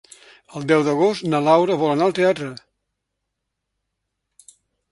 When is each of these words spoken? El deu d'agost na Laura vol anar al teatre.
El 0.59 0.63
deu 0.71 0.85
d'agost 0.87 1.27
na 1.33 1.41
Laura 1.49 1.75
vol 1.83 1.91
anar 1.95 2.07
al 2.11 2.17
teatre. 2.21 2.49